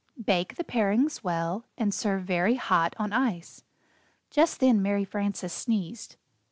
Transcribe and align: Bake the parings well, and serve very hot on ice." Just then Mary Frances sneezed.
Bake 0.19 0.55
the 0.55 0.63
parings 0.63 1.23
well, 1.23 1.67
and 1.77 1.93
serve 1.93 2.23
very 2.23 2.55
hot 2.55 2.95
on 2.97 3.13
ice." 3.13 3.63
Just 4.31 4.59
then 4.59 4.81
Mary 4.81 5.05
Frances 5.05 5.53
sneezed. 5.53 6.15